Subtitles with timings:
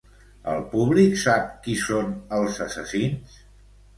[0.53, 3.37] El públic sap qui són els assassins?